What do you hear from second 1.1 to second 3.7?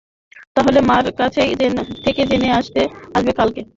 কাছ থেকে জেনে আসবে কালকে।